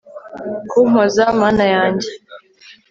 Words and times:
kumpoza. 0.69 1.23
mana 1.41 1.63
yanjye 1.75 2.09